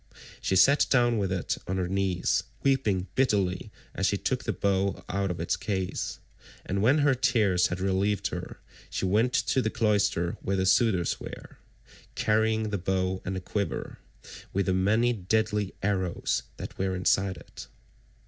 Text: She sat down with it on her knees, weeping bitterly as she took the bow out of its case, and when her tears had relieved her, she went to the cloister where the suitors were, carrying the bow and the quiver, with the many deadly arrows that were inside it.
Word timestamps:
She 0.41 0.55
sat 0.55 0.87
down 0.89 1.19
with 1.19 1.31
it 1.31 1.59
on 1.67 1.77
her 1.77 1.87
knees, 1.87 2.41
weeping 2.63 3.05
bitterly 3.13 3.69
as 3.93 4.07
she 4.07 4.17
took 4.17 4.45
the 4.45 4.51
bow 4.51 5.05
out 5.07 5.29
of 5.29 5.39
its 5.39 5.55
case, 5.55 6.17
and 6.65 6.81
when 6.81 6.97
her 7.05 7.13
tears 7.13 7.67
had 7.67 7.79
relieved 7.79 8.29
her, 8.29 8.59
she 8.89 9.05
went 9.05 9.31
to 9.35 9.61
the 9.61 9.69
cloister 9.69 10.37
where 10.41 10.55
the 10.57 10.65
suitors 10.65 11.19
were, 11.19 11.59
carrying 12.15 12.71
the 12.71 12.79
bow 12.79 13.21
and 13.23 13.35
the 13.35 13.41
quiver, 13.41 13.99
with 14.53 14.65
the 14.65 14.73
many 14.73 15.13
deadly 15.13 15.75
arrows 15.83 16.41
that 16.57 16.79
were 16.79 16.95
inside 16.95 17.37
it. 17.37 17.67